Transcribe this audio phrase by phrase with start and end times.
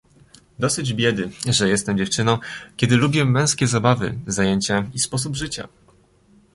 [0.59, 2.37] "Dosyć biedy, że jestem dziewczyną,
[2.77, 5.67] kiedy lubię męskie zabawy, zajęcia i sposób życia."